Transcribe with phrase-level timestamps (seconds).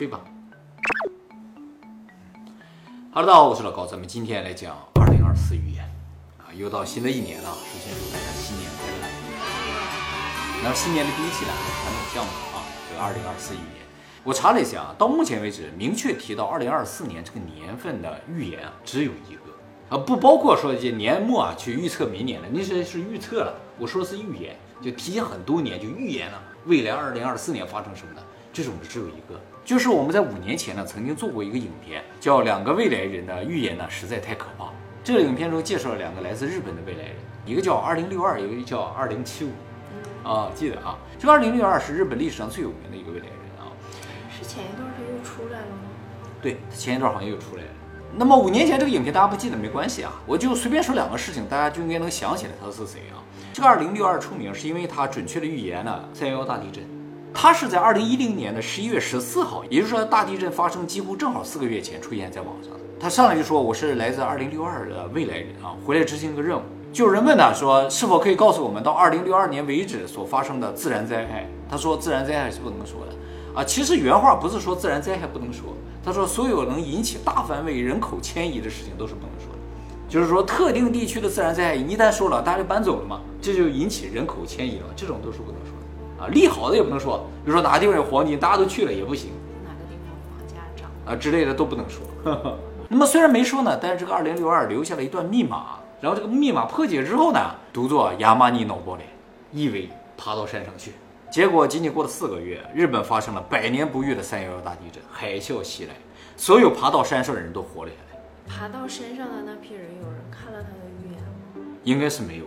[0.00, 0.18] 睡吧。
[3.12, 5.84] 哈喽，大家好，我是老高，咱们今天来讲二零二四预言
[6.38, 9.04] 啊，又到新的一年了，首先祝大家新年快乐。
[10.64, 13.84] 那新年的第一期呢，传统项目啊，这个二零二四预言，
[14.24, 28.22] 我查了一下啊，到目前为止，明确提到二零二四年这个年份的预言啊，只有一个啊，不包括说这年末啊去预测明年的，那些是预测了，我说的是预言，就提前很多年就预言了未来二零二四年发生什么的，
[28.60, 29.40] 这种的只有一个。
[29.64, 34.64] 就是我们在五年前呢，曾经做过一个影片，叫《两个未来人的预言呢实在太可怕》。
[35.02, 39.50] 这个影片中介绍了两个来自日本的未来人，一个叫二零六二，一个叫二零七五。
[40.22, 43.72] 啊，记得啊，这个二零六二是日本历史上最有名的一个未来人啊。
[44.28, 45.88] 是前一段时间又出来了吗？
[46.42, 47.68] 对，前一段好像又出来了。
[48.16, 53.22] 那么五年前这个影片大家不记得没关系啊，我就随便说两个事情，大家就应该能想起来他是谁啊。
[53.52, 56.99] 这个二零六二出名是因为他准确的预言了三幺幺大地震。
[57.32, 62.80] 他是在二零一零年的十一月十四号，也就是说大地震发生几乎正好四个月前出现在网上的。
[62.98, 66.62] 他上来就说我是来自二零六二的未来人啊，回来执行一个任务。
[66.92, 71.48] 就有人问他说是否可以告诉我们到二零六二年为止所发生的自然灾害？
[71.70, 73.64] 他说自然灾害是不能说的啊。
[73.64, 75.72] 其实原话不是说自然灾害不能说，
[76.04, 79.58] 他说所有能引起大范围人口迁移的事情都是不能说的。
[80.08, 85.72] 就是说特定地区的自然灾害一旦说了，大家就搬走了嘛，这就引起人口迁移了，这种都是不能说。
[86.20, 89.30] 啊，利好的也不能说，比如说哪个地方有黄金，大家都去了也不行。
[89.64, 92.04] 哪个地方房价涨啊之类的都不能说。
[92.88, 97.40] 那么虽然没说呢，但是这个二零六二留下了一段密码，然后这个密码破解之后呢，
[97.72, 99.04] 读作亚麻尼脑波雷，
[99.50, 100.92] 意为爬到山上去。
[101.30, 105.94] 结果仅仅过了四个月，日本发生了百年不遇的三幺幺大地震，海啸袭来，
[106.36, 108.20] 所有爬到山上的人都活了下来。
[108.46, 111.76] 爬到山上的那批人，有人看了他的预言吗？
[111.84, 112.44] 应该是没有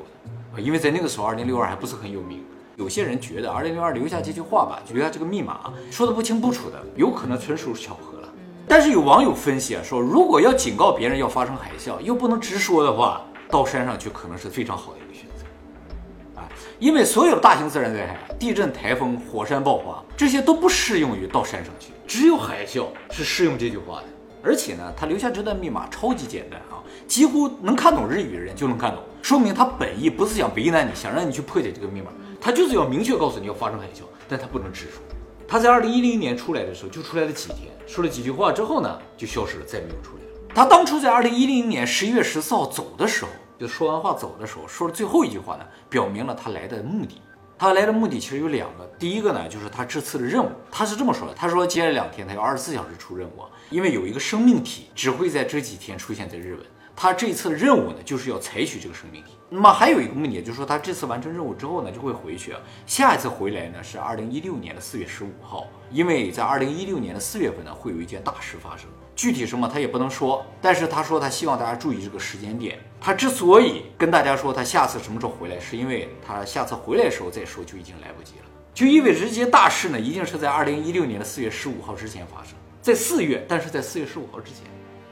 [0.53, 2.43] 的，因为在那个时候二零六二还不是很有名。
[2.75, 8.29] 有些人觉得二零零二留下这句话吧，留下这个密码说的不清不楚的，有可能纯属巧合了。
[8.67, 16.49] 但是有网友分析啊，说如果要警告别人要发生海啸，又不能直说的话，到山上去可能是非常好的一个选择啊。
[16.79, 24.05] 因为所有大型自然灾害，地震、台风、火山爆发，这些都不适用于到山上去，只有海啸是适用这句话的。
[24.41, 32.07] 而且呢，他留下这段密码超级简单啊，几乎能看懂日语的人就能看懂，说明他本意不是想为难你，想让你去破解这个密码。
[32.43, 35.01] 他就是要明确告诉你要发生海啸，但他不能直说。
[35.47, 40.29] 他在二零一零年出来的时候就出来了几天，说了几句话之后呢，就消失了，再没有出来了。
[40.53, 47.21] 他当初在二零一零年十一月十四号走的时候，就说完话走的时候，说了最后一句话呢，表明了他来的目的。
[47.57, 56.65] 他来的目的其实有两个，第一个呢就是他这次的任务，他是这么说的，他说接下来两天他要二十四小时出任务，因为有一个生命体只会在这几天出现在日本。
[56.95, 59.31] 他这次的任务呢，就是要采取这个生命体。
[59.49, 62.55] 那么还有一个目的，就是说他这次完成任务之后呢，就会回去。
[62.85, 68.87] 下一次回来呢，是二零一六年的四月十五号，因为在二零一六年的四月份呢，会有一件大事发生。
[69.15, 72.79] 具体什么他也不能说，但是他说他希望大家注意这个时间点。
[72.99, 84.63] 他之所以跟大家说他下次什么时候回来，是因为他下次回来的时候再说就已经来不及了，就意味着这些大事呢，一定是在二零一六年的四月十五号之前发生在四月，但是在四月十五号之前，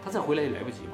[0.03, 0.94] 他再回来也来不及嘛。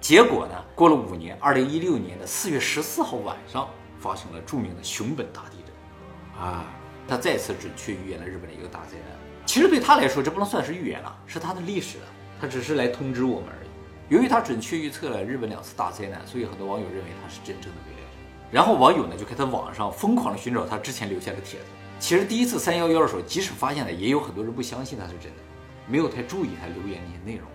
[0.00, 0.54] 结果呢？
[0.74, 3.68] 过了五年，二零一六年的四月十四号晚上，
[3.98, 6.42] 发生了著名的熊本大地震。
[6.42, 6.64] 啊，
[7.06, 9.18] 他再次准确预言了日本的一个大灾难。
[9.44, 12.04] 其实对他来说，这不能算是预言了，是他的历史了。
[12.40, 13.68] 他只是来通知我们而已。
[14.14, 18.08] 由于他准确预测了日本两次大灾难，所以很多网友认为他是真正的未来人。
[18.50, 21.66] 然后网友呢就开始网上疯狂的寻找他之前留下的帖子。
[21.98, 25.42] 其实第一次三幺幺的时候，即使发现了，也有很多人不相信他是真的，
[25.86, 27.46] 没有太注意他留言那些内容。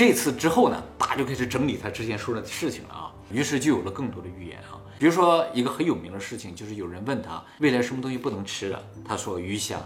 [0.00, 4.80] 这次之后呢，爸就开始整理他之前说的事情了啊，于是就有了更多的预言啊。
[4.98, 9.76] 比如说一个很有名的事情，就是有人问他未来什么东西不能吃了，他说鱼虾。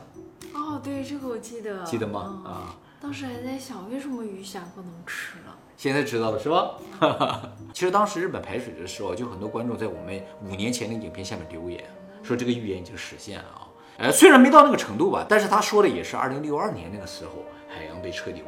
[0.52, 1.82] 哦，对，这个我记得。
[1.82, 2.42] 记得吗？
[2.44, 6.78] 啊，当时还在想为什么鱼虾不能吃了，现在知道了是吧？
[7.74, 11.82] 其实当时日本排水的时候，就很多观众在我们五年前的影片下面留言，
[12.22, 13.66] 说这个预言已经实现了啊。
[13.98, 18.44] 呃，虽然没到那个程度吧，但是他说的也是二零六二年那个时候，海洋被彻底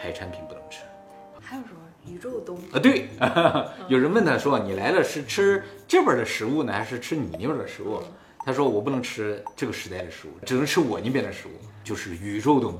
[0.00, 0.80] 海产品不能吃。
[1.40, 2.78] 还有什么宇宙东啊？
[2.78, 3.08] 对，
[3.88, 8.00] 有人问他说：“你来了是吃这边的食物呢，还是吃你那边的食物？”
[8.46, 11.50] 他说：“我不能吃这个时代的食物，只能吃我那边的食物，
[11.84, 12.74] 就是宇宙东，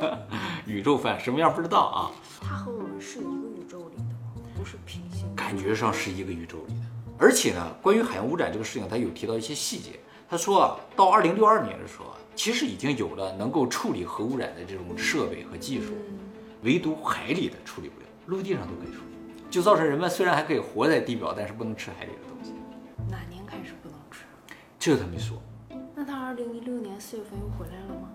[0.66, 2.10] 宇宙饭，什么样不知道啊？”
[2.42, 4.42] 他和我们是一个宇宙里的吗？
[4.54, 5.34] 不是平行？
[5.34, 6.80] 感觉上是一个宇宙里的。
[7.18, 9.98] 而且呢，关于海洋污染这个事情，他有提到一些细节。
[10.28, 15.94] 他说啊，到二零六二年的时候啊，其实已经有了能够处理核污染的这种设备和技术，
[16.62, 18.06] 唯独海里的处理不了。
[18.26, 22.52] 陆地上都可以处理，就造成人们虽然还可以活在地表，但是不能吃海里的东西。
[23.10, 24.24] 哪年开始不能吃？
[24.78, 25.40] 这个他没说。
[25.94, 28.08] 那他二零一六年四月份又回来了吗？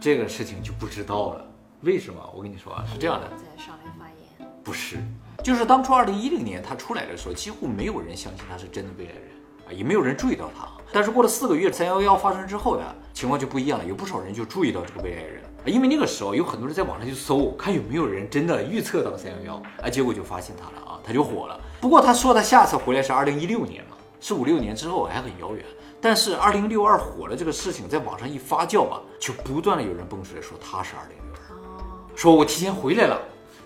[0.00, 1.44] 这个事情就不知道了。
[1.80, 2.20] 为什么？
[2.34, 4.98] 我跟你说啊，是这样的，在上来发言，不是，
[5.42, 9.22] 就是当初二零一零年他出来的时候，几乎没有人相信他是真的未来人
[9.68, 10.68] 啊，也没有人注意到他。
[10.92, 15.43] 但是过了四个月，三幺幺发生之后呢，情况就不一样了，有不少人就注意到这个未来人了。
[15.64, 21.58] 因为那个时候有很多人在网上去搜，看有没有人真的预测到三幺幺，啊，结果就发现他了啊，他就火了。
[21.80, 25.64] 不过他说他下次回来是二零一六年嘛，是五六年之后，还很遥远。
[26.00, 33.18] 但是二零六二火了这个事情在网上一发酵吧，就不断的有人蹦出来说他是二零六二，说我提前回来了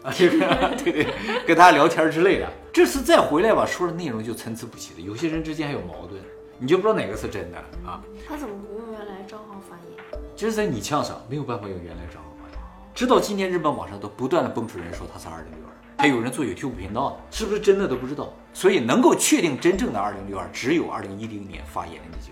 [0.04, 0.38] 啊，这个
[0.76, 1.14] 对对，
[1.44, 2.48] 跟大家聊天之类的。
[2.72, 6.22] 这次再回来吧，说的内容就参差不齐的，有些人之间还有矛盾，
[6.60, 8.00] 你就不知道哪个是真的啊。
[8.28, 10.18] 他怎么不用原来账号发言？
[10.38, 12.56] 就是在你呛上没有办法用原来账号发言，
[12.94, 18.32] 直到今天日本网上都不断的蹦出人说他是二零六二，还有人做 YouTube 频道呢，是不是真的都不知道。
[18.55, 22.31] 所以能够确定真正的二零六二，只有二零一零年发言的那句。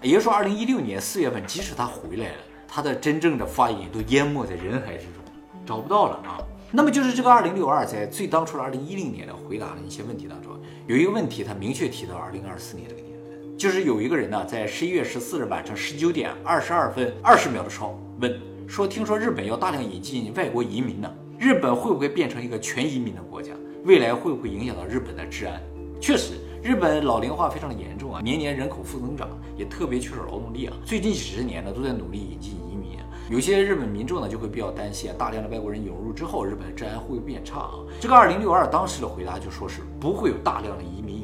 [0.00, 5.22] 也就是说，二零一六年四月份，即使他回来了，他的真正的发言都淹没在人海之中，
[5.66, 6.40] 找不到了啊。
[6.72, 13.13] 那么就是这个二零六二在最当初的二零一零年的回答的一些问题当中，有一个问题他明确提到二零二四年这个年。
[13.56, 21.08] 就是有一个人呢，在十一月十四日晚上十九点二十二分二十秒的时候问说：“听说日本要大量引进外国移民呢，
[21.38, 23.52] 日本会不会变成一个全移民的国家？
[23.84, 25.62] 未来会不会影响到日本的治安？”
[26.00, 30.74] 确实，日本老龄化非常严重啊，年年人口负增长，也特别缺少劳动力啊。
[30.84, 32.98] 最近几十年呢，都在努力引进移民。
[33.30, 37.78] 有些日本民众呢，就会比较担心，大量的外国人涌入之后，日本治安会变差啊？
[38.00, 41.23] 这个二零六二当时的回答就说是不会有大量的移民。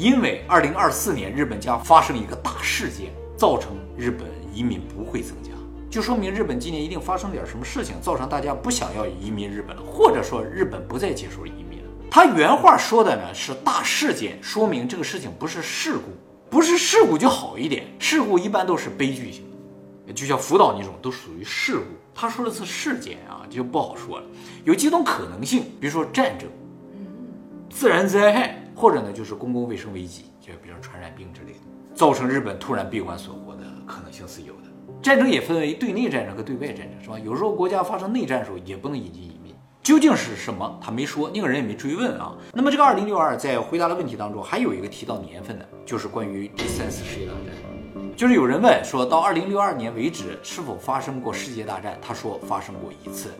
[0.00, 5.50] 因为二零二四年日本将发生一个大事件，造成日本移民不会增加，
[5.90, 11.84] 就说明日本今年一定发生点什么事情，造成大家不想要移民日本了，或者说日本不再接受移民了。
[12.10, 16.04] 他原话说的呢是大事件，说明这个事情不是事故，
[16.48, 19.44] 不是事故就好一点，事故一般都是悲剧性
[20.06, 21.84] 的，就像福岛那种都属于事故。
[22.14, 24.24] 他说的是事件啊，就不好说了。
[24.64, 26.48] 有几种可能性，比如说战争，
[27.68, 28.59] 自然灾害。
[28.80, 31.58] 或者呢，就是公共卫生危机，就比如传染病之类的，
[31.94, 34.70] 造成日本突然闭关锁国的可能性是有的。
[35.02, 37.18] 战争也分为对内战争和对外战争，是吧？
[37.18, 39.54] 有时候国家发生内战的时候，也不能引进移民。
[39.82, 40.80] 究竟是什么？
[40.82, 42.34] 他没说，那个人也没追问啊。
[42.54, 48.14] 那么这个二零六二在回答的问题当中，还有一个提到年份的，就是关于第三次世界大战。
[48.16, 53.30] 就是有人问说到二零六二年为止是否发生过世界大战，他说发生过一次。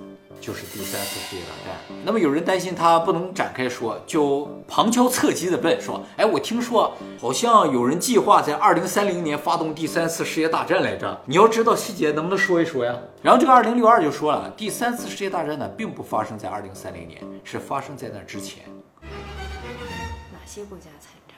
[0.41, 1.77] 就是第三次世界大战。
[2.05, 11.21] 那么有人担心他不能展开说，就旁敲侧击的问说：“哎，我听说好像有人计划在二零三零年发动第三次世界大战来着。
[11.27, 18.65] 你要知道细节，能不能说一说呀？”然后这个二零六二就说了，第三次世界大战呢，并不发生在二零三零年，是发生在那之前。
[19.03, 21.37] 哪些国家参战？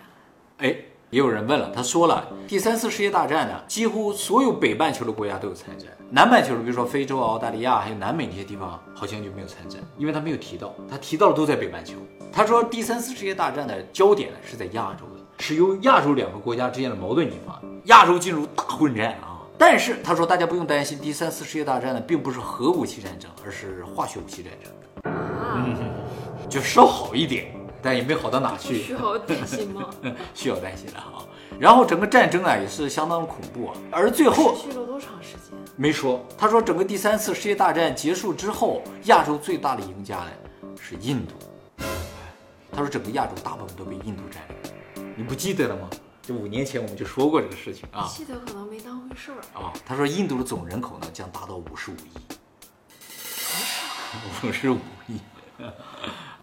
[0.58, 0.91] 哎。
[1.12, 11.96] 也有人问了，他说了，第三次世界大战呢，几乎所有北半球的国家都有参战，南半球的，比如说非洲、澳大利亚还有南美那些地方，好像就没有参战，因为他没有提到，他提到的都在北半球。
[12.32, 19.36] 他说第三次世界大战的焦点是在亚洲的，是由亚洲两个国家之间的矛盾引发的，亚洲进入大混战啊。
[19.58, 24.72] 但是他说大家不用担心，第三次世界大战呢并不是核武器战争，而是化学武器战争，
[25.04, 25.76] 嗯，
[26.48, 27.54] 就稍好一点。
[27.82, 29.90] 但也没好到哪去，需要担心吗？
[30.34, 31.26] 需要担心的哈。
[31.58, 33.76] 然后整个战争啊也是相当恐怖啊。
[33.90, 35.58] 而最后持续了多长时间？
[35.76, 36.24] 没说。
[36.38, 40.30] 他说整个第三次世界大战结束之后，亚洲最大的赢家呢
[40.80, 41.34] 是印度。
[42.70, 44.56] 他说整个亚洲大部分都被印度占领。
[45.16, 45.90] 你不记得了吗？
[46.22, 48.08] 就五年前我们就说过这个事情啊。
[48.08, 49.72] 记得可能没当回事儿啊。
[49.84, 52.18] 他说印度的总人口呢将达到五十五亿。
[54.48, 54.78] 五十五
[55.08, 55.18] 亿。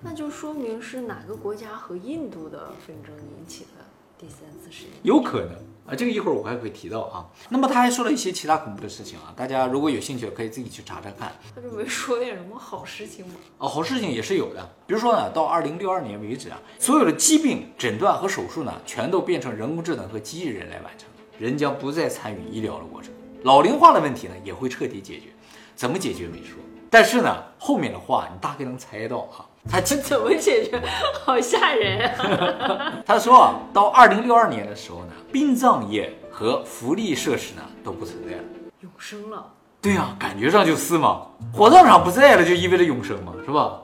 [0.02, 3.86] 那就说明是哪个国家和印度的纷争引起的
[4.18, 4.90] 第三次世界？
[5.04, 5.52] 有可能
[5.86, 7.28] 啊，这个一会儿我还会提到啊。
[7.50, 11.34] 那么他还说了一些其他恐怖的事情啊，大家如果有兴趣可以自己去查查看。
[11.54, 13.34] 他就没说点什么好事情吗？
[13.58, 23.12] 哦，好事情也是有的，比如说呢，到二零六二年为止啊，所有的疾病诊断和手术呢，全都变成人工智能和机器人来完成，人将不再参与医疗的过程。
[23.44, 25.28] 老龄化的问题呢，也会彻底解决，
[25.76, 26.58] 怎么解决没说。
[26.90, 29.46] 但是呢，后面的话你大概能猜到啊。
[29.68, 30.82] 他 这怎么解决？
[31.26, 32.94] 好吓人啊！
[33.06, 38.44] 他说啊到二零六二年的时候呢，殡葬业和福利设施呢都不存在了，
[38.82, 39.46] 永生了。
[39.82, 41.22] 对呀，感觉上就是嘛，
[41.54, 43.80] 火葬场不在了，就意味着永生嘛，是吧？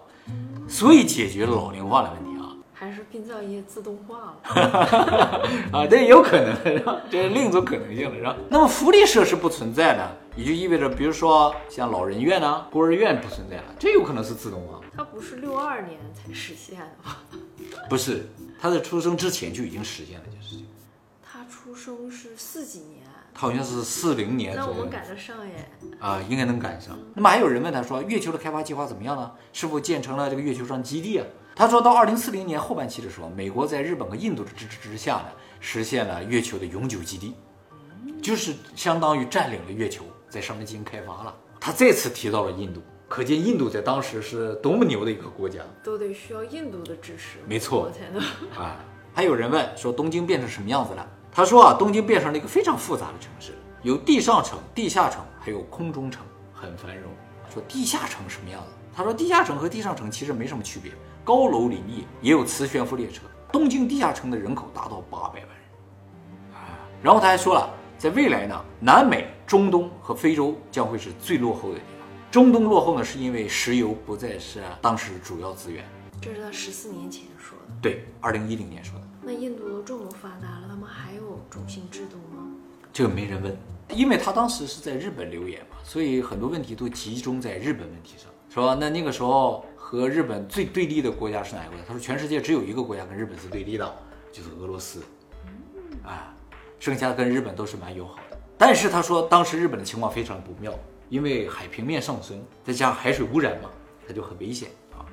[0.67, 2.51] 所以解决了老龄化的问题啊。
[2.73, 5.87] 还是殡葬业自动化了啊？
[5.87, 6.97] 这也有可能，是吧？
[7.09, 8.35] 这是另一种可能性了，是吧？
[8.49, 10.03] 那么福利设施不存在呢，
[10.35, 14.79] 也就意味着，比如说像老人院呢、孤儿院不存在了，这有可能是自动化。
[14.95, 17.17] 它不是六二年才实现的吗？
[17.89, 18.27] 不是，
[18.59, 20.65] 他在出生之前就已经实现了这件事情。
[21.21, 23.03] 他出生是四几年？
[23.33, 25.69] 他好像是四零年那我们赶得上耶。
[25.99, 26.97] 啊，应该能赶上。
[27.13, 29.29] 那么还有人问他说，月球的开发计划怎么样呢？
[29.51, 31.25] 是否建成了这个月球上基地啊？
[31.53, 35.25] 他说到二零四零年后半期的时候，美国在日本和印度的支持之下呢，
[35.59, 37.35] 实现了月球的永久基地，
[38.21, 41.35] 就是相当于占领了月球，在上面进行开发了。
[41.59, 45.61] 他再次提到了印度，可见印度在当时是多么牛的一个国家。
[45.83, 48.21] 都得需要印度的支持，没错才能。
[48.57, 48.77] 啊，
[49.13, 51.07] 还有人问说东京变成什么样子了？
[51.31, 57.11] 他说啊，东京变成了一个非常复杂的城市，有地上城、地下城，还有空中城，很繁荣。
[57.53, 58.67] 说地下城什么样子？
[58.95, 60.91] 他说地下城和地上城其实没什么区别，
[61.23, 63.21] 高楼林立，也有磁悬浮列车。
[63.51, 66.79] 东京地下城的人口达到八百万人啊。
[67.03, 71.94] 然后他还说了，在未来呢，南美、中东和非洲将会是最落后的地方。
[72.35, 75.85] 中东落后呢，是因为石油不再是当时主要资源。
[76.21, 77.73] 这是他十四年前说的。
[77.81, 79.05] 对，二零一零年说的。
[79.21, 82.45] 那印度都这么发达了，他们还有种姓制度吗？
[82.91, 88.75] 这个没人问，因为他当时是在日本留言嘛，所以很多问题都集中在日本问题上，是吧？
[88.77, 91.85] 那那个时候和日本最对立的国家是哪个国家？
[91.87, 93.95] 他说全世界只有一个国家跟日本是对立的，
[94.33, 95.01] 就是俄罗斯，
[96.03, 96.35] 啊，
[96.79, 98.37] 剩下的跟日本都是蛮友好的。
[98.57, 100.77] 但是他说当时日本的情况非常不妙，
[101.09, 103.69] 因为海平面上升，再加上海水污染嘛，
[104.07, 105.05] 它就很危险啊。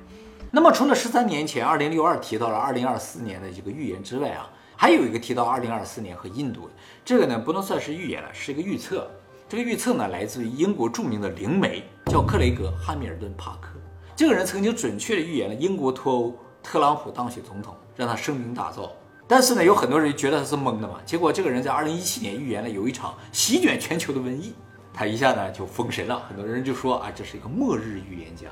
[0.51, 6.73] 那么除了十三年前二零六二提到了二零二四年的这个预言之外啊，还有一个提到二零二四年和印度的，
[7.03, 9.09] 这个呢不能算是预言了，是一个预测。
[9.47, 13.69] 这个预测呢来自于英国著名的灵媒，叫克雷格·汉密尔顿·帕克。
[14.15, 18.89] 这个人曾经准确的预言了英国脱欧，特朗普当选总统，让他声名大噪。
[19.27, 20.99] 但是呢，有很多人觉得他是蒙的嘛。
[21.05, 24.53] 结果这个人在二零一七年预言了有一场席卷全球的瘟疫，
[24.93, 26.19] 他一下呢就封神了。
[26.29, 28.47] 很多人就说啊，这是一个末日预言家，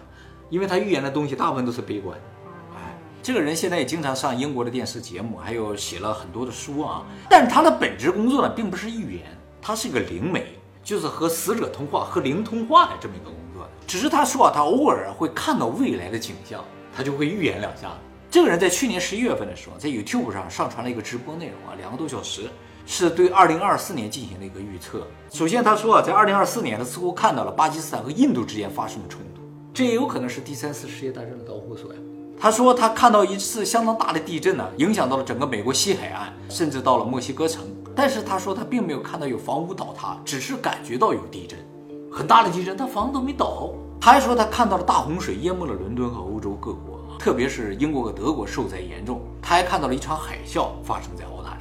[0.49, 2.17] 因为他预言的东西大部分都是悲观。
[2.75, 7.05] 哎，这个人现在也经常上英国的电视节目，还有写了很多的书啊。
[7.29, 9.25] 但是他的本职工作呢，并不是预言，
[9.61, 13.67] 他是一个灵媒，就是和死者通话、和灵通话的这么一个工作。
[13.85, 16.63] 只是他说啊，他偶尔会看到未来的景象，
[16.95, 17.91] 他就会预言两下。
[18.29, 22.49] 这个人在去年十一月份的时候，在 YouTube 上上传了一个直播内容啊，两个多小时，
[22.91, 25.07] 是对二零二四年进行了一个预测。
[25.31, 29.41] 首先他说啊，在二零二四年，他似乎看到了巴基斯坦和印度之间发生的冲突，
[29.73, 31.99] 这也有可能是第三次世界大战的导火索呀。
[32.37, 37.63] 他说他看到一次相当大的地震呢，影响到了整个美国西海岸，甚至到了墨西哥城。
[37.95, 41.57] 但是他说他并没有看到有房屋倒塌，只是感觉到有地震，
[42.11, 43.69] 很大的地震，他房子都没倒。
[44.01, 46.99] 他还说他看到了大洪水淹没了伦敦和欧洲各国。
[47.17, 51.60] 特别是英国和德国受灾严重，他还看到了一场海啸发生在澳大利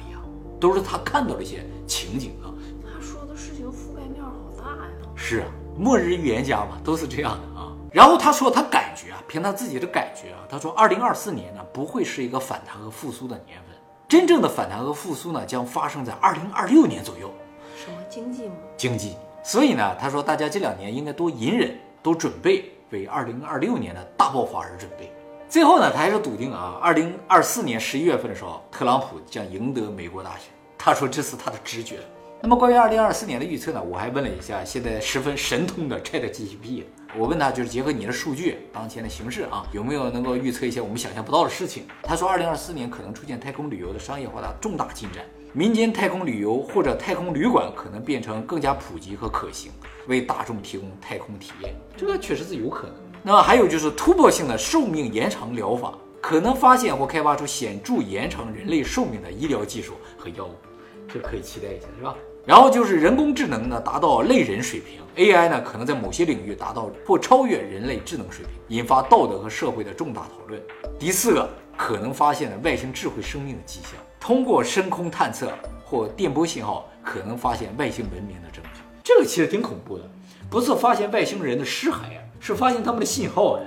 [0.61, 2.53] 都是他看到的一些情景啊。
[2.81, 4.91] 他说的事情覆盖面好大呀。
[5.15, 7.73] 是啊，末日预言家嘛，都是这样的啊。
[7.91, 13.75] 然后他说他感觉啊，凭他自己的感觉啊，他说二零二四年呢不会是一个反弹和复苏的年份，
[14.07, 17.31] 真正的反弹和复苏呢将发生在二零二六年左右。
[17.75, 18.53] 什么经济吗？
[18.77, 19.15] 经济。
[19.43, 25.11] 所以呢，他说大家这两年应该多隐忍，多准备，为二零二六年的大爆发而准备。
[25.51, 30.43] 最后呢，他还是笃定啊，二零二四年十一月份的时候，特朗普将赢得美国大选。
[30.77, 31.97] 他说这是他的直觉。
[32.41, 36.85] 那么关于二零二四年的预测呢，我还问了一下现在十分神通的 ChatGPT，
[37.17, 41.83] 我问他就是结合你的数据、当前的形势啊，有没有能够预测一些我们想象不到的事情？
[42.01, 49.69] 他说二零二四年可能出现太空旅游的商业化的重大进展，民间太空旅游或者太空旅馆可能变成更加普及和可行，
[50.07, 51.75] 为大众提供太空体验。
[51.97, 52.95] 这个确实是有可能。
[53.23, 60.55] 那么还有就是突破性的寿命延长疗法，可能发现或开发出显著延长人类寿命的医疗技术和药物，
[61.07, 62.15] 这可以期待一下，是吧？
[62.43, 70.59] 然后就是人工智能呢达到类人水平，AI 呢可能在某些领域达到或超越人类智能水平，引发道德和社会的重大讨论。
[70.97, 71.47] 第四个，
[71.77, 75.51] 可能发现了外星智慧生命的迹象，通过深空探测
[75.85, 78.81] 或电波信号，可能发现外星文明的证据。
[79.03, 80.09] 这个其实挺恐怖的，
[80.49, 82.20] 不是发现外星人的尸骸啊。
[82.41, 83.63] 是发现他们的信号哎。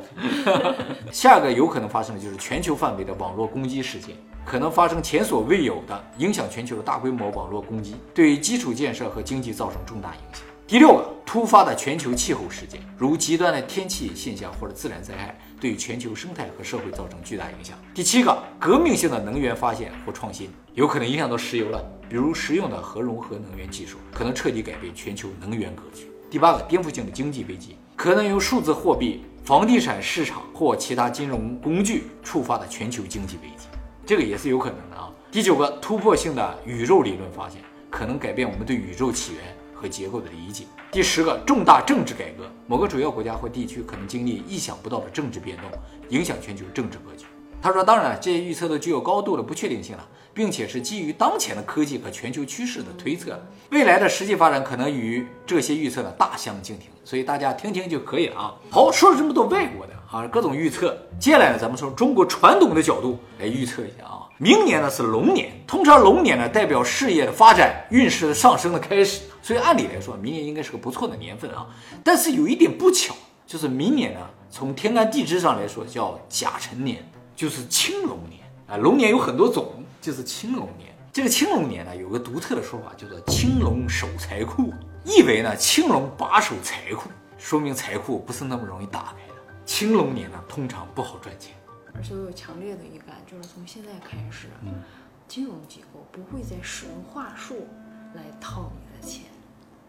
[1.11, 10.43] 下个有可能发生的就是全球范围的网络攻击事件，可能发生前所未有的影响全球的大规模网络攻击，对基础建设和经济造成重大影响。
[10.67, 17.79] 第六个，突发的全球气候事件，如极端的天气现象或者自然灾害，对全球生态和社会造成巨大影响。
[17.93, 26.11] 第七个，革命性的能源发现或创新，有可能影响到石油了，比如实用的核融合能源技术，可能彻底改变全球能源格局。
[26.31, 27.77] 第八个，颠覆性的经济危机。
[27.97, 33.69] 可能由数字货币、房地产市场或其他金融工具触发的全球经济危机，
[34.05, 35.11] 这个也是有可能的啊。
[35.31, 40.65] 第九个，突破性的宇宙理论发现，可能改变我们对宇宙起源和结构的理解。
[40.91, 45.71] 第十个，重大政治改革，某个主要国家或地区可能经历意想不到的政治变动，
[46.09, 47.27] 影响全球政治格局。
[47.65, 58.55] 他说，当然，这些预测都具有高度的不确定性了，并且是基于当前的科技和全球趋势的推测，未来的实际发展可能与这些预测呢大相径庭，所以大家听听就可以了啊。
[58.69, 64.29] 好，说了这么多外国的啊各种预测，接下来呢，咱们从中国传统的角度来预测一下啊。
[64.37, 71.67] 明年呢是龙年，通常龙年呢代表事业的发展、运势的上升的开始，所以按理来说，明年应该是个不错的年份啊。
[72.05, 73.15] 但是有一点不巧，
[73.47, 77.03] 就是明年呢，从天干地支上来说叫甲辰年。
[77.37, 80.95] 就是青龙年啊，龙年有很多种，就是青龙年。
[81.13, 84.73] 这个青龙年呢，有个独特的说法，叫做青龙守财库，
[85.05, 89.35] 意为呢青龙把守财库，说明财库不是那么容易打开的。
[89.65, 91.55] 青龙年呢，通常不好赚钱。
[91.95, 94.83] 而且我有强烈的预感，就是从现在开始，嗯，
[95.29, 97.69] 金融机构不会再使用话术
[98.15, 99.27] 来套你的钱，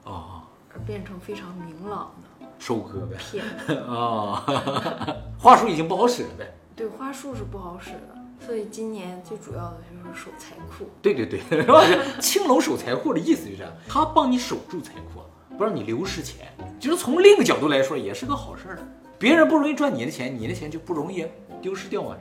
[0.03, 3.43] 哦，而变成非常明朗的收割呗，骗
[3.87, 4.45] 啊，
[5.39, 6.55] 话术已经不好使了呗。
[6.75, 10.89] 对花束是不好使的，所以今年最主要的就是守财库。
[11.01, 11.39] 对对对，
[12.19, 15.21] 青龙守财库的意思就是这样，他帮你守住财库，
[15.57, 16.53] 不让你流失钱。
[16.77, 18.79] 就是从另一个角度来说，也是个好事儿。
[19.17, 21.25] 别人不容易赚你的钱，你的钱就不容易
[21.61, 22.17] 丢失掉啊。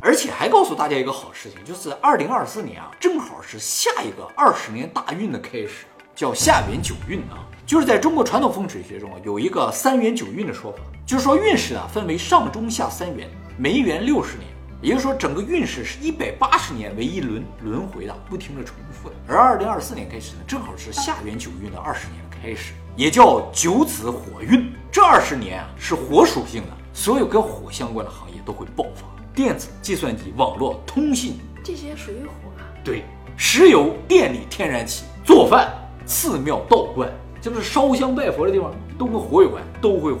[0.00, 5.84] 而且还告诉大家一个好事情，就是二零二四年啊，正好是下一个二十年大运的开始，
[6.14, 7.42] 叫下元九运啊。
[7.66, 13.28] 就是在中国传统风水学中啊，有一个三元九运的说法，就是说运势啊分为上中下三元。
[13.58, 14.46] 每元六十年，
[14.82, 19.14] 也就是说，整个运势是一百八十年为一轮轮回的，不停的重复的。
[19.26, 24.70] 而二零二四年开始呢，正好是下元九运的二十年的开始，也叫九子火运。
[24.92, 32.68] 这二十年啊，是火属性的，所有跟火相关的行业都会爆发，电子、计算机、网络、通信这些属于火啊。
[32.84, 33.04] 对，
[33.38, 35.72] 石油、电力、天然气、做饭、
[36.04, 37.10] 寺庙、道观，
[37.40, 40.20] 就是烧香拜佛的地方，都跟火有关，都会火。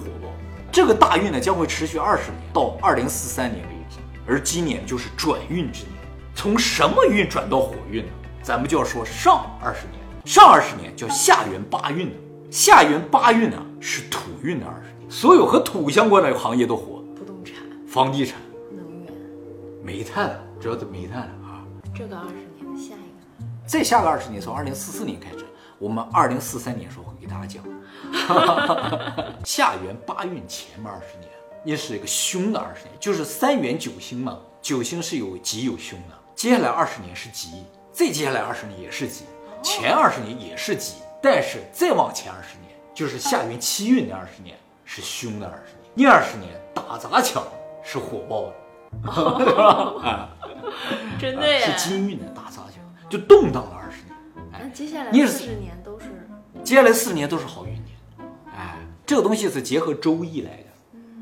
[0.76, 3.96] 这个大运呢将会持续二十年，到二零四三年为止，
[4.28, 5.94] 而今年就是转运之年。
[6.34, 8.12] 从什么运转到火运呢？
[8.42, 9.98] 咱们就要说上二十年。
[10.26, 12.14] 上二十年叫下元八运
[12.50, 17.02] 下元八运呢是土运的二十年，所有和土相关的行业都火。
[17.16, 17.54] 不动产、
[17.88, 18.38] 房地产、
[18.70, 19.10] 能源、
[19.82, 21.64] 煤炭，主要是煤炭啊。
[21.94, 25.46] 这个二十年的下一个，再下个二十年，从二零四四年开始，
[25.78, 27.64] 我们二零四三年时候会给大家讲。
[29.46, 31.30] 下元八运前面二十年，
[31.64, 36.14] 也是一个凶的二十年，就是三元九星嘛，九星是有吉有凶的。
[36.34, 39.24] 接下来二十年是吉，再接下来二十年也是吉，
[39.62, 47.44] 前二十年也是吉，但是再往前二十年，就是下元七运的二十年是凶的二十年，那二十年打砸抢
[47.84, 49.94] 是火爆的，对吧？
[50.02, 50.28] 啊，
[51.20, 54.16] 真的呀，是金运的打砸抢，就动荡了二十年。
[54.50, 56.28] 那接下来四十年都是，
[56.64, 57.85] 接下来四十年都是好运年。
[59.06, 60.50] 这个东西是结合周易来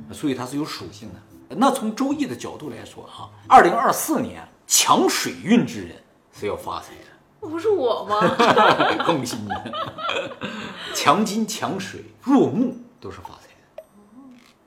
[0.08, 1.54] 的，所以它是有属性的。
[1.56, 5.96] 那从周易的角度来说，哈，二零二四年强水运之人
[6.32, 8.18] 是要发财的，不是我吗？
[9.04, 9.50] 恭喜你！
[10.94, 13.82] 强金、强水、弱木都是发财的，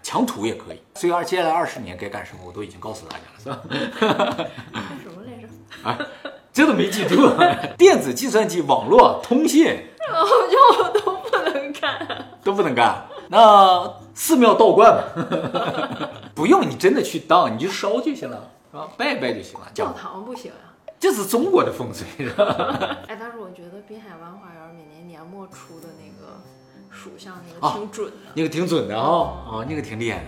[0.04, 0.82] 强土也可以。
[0.94, 4.36] 所以二接下来二十年该干什么，我都已经告诉大家了，是吧？
[4.72, 5.48] 干什么来着？
[5.84, 5.98] 啊，
[6.54, 7.28] 这都没记住。
[7.78, 9.66] 电子、计算机、网络、通信，
[10.14, 11.27] 我就都不
[11.68, 12.28] 能干。
[12.44, 15.04] 都不能干，那寺庙道观吧，
[16.34, 19.68] 不用你真的去当，你就烧就行了，是吧，拜拜就行了。
[19.74, 22.08] 教堂不行啊，这是中国的风水。
[23.08, 26.40] 哎，但是我觉得滨海湾花园每年年末出的那个
[26.90, 30.26] 属相那个挺准的，那个挺准的啊，啊，那个挺厉害的。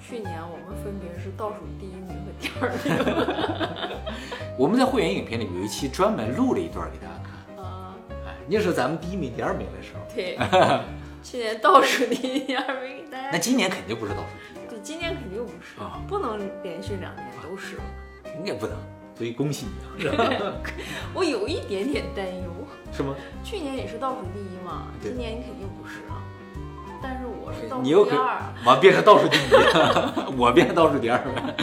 [0.00, 2.94] 去年我们分别是倒数第一名和第二名。
[4.56, 7.25] 我们在会员影片里有一期专门录了一段给大家看。
[8.48, 10.00] 那是咱们第一名、第二名的时候。
[10.14, 10.38] 对。
[11.22, 14.68] 去年倒数第一，第二名，那今年肯定不是倒数第一。
[14.68, 17.78] 对，今年肯定不是啊，不能连续两年都是。
[18.38, 18.76] 应该不能，
[19.16, 19.66] 所以恭喜
[19.98, 20.14] 你啊。
[21.12, 22.44] 我有一点点担忧。
[22.96, 23.16] 是吗？
[23.42, 26.22] 去年也是倒数第一嘛，今年你肯定不是啊。
[27.02, 31.54] 但是我是倒数第二，完变成倒数第一，我变成倒数第二了，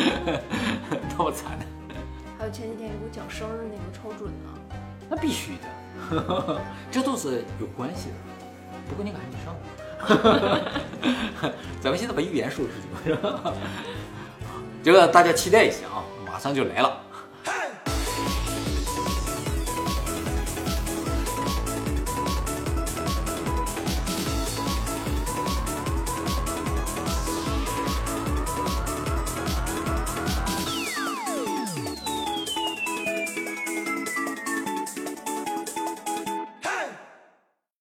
[1.18, 1.58] 那么惨。
[2.38, 4.78] 还有前几天你给我讲生日那个超准呢？
[5.10, 5.68] 那必须的，
[6.92, 8.16] 这都是有关系的。
[8.90, 9.56] 不过你赶紧上，
[11.82, 12.72] 咱们现在把预言说出
[13.04, 13.16] 去，
[14.84, 17.00] 这个大家期待一下啊，马上就来了。